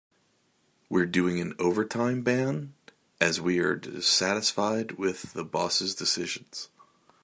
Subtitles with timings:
[0.89, 2.73] We are doing an overtime ban
[3.19, 6.69] as we are dissatisfied with the boss' decisions.